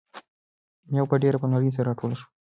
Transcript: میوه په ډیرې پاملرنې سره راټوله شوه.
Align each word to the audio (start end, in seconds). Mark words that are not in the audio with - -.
میوه 0.91 1.09
په 1.11 1.15
ډیرې 1.23 1.37
پاملرنې 1.41 1.71
سره 1.75 1.85
راټوله 1.89 2.15
شوه. 2.19 2.27